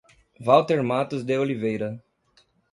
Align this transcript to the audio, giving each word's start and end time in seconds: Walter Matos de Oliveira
Walter 0.39 0.81
Matos 0.81 1.23
de 1.23 1.37
Oliveira 1.37 2.01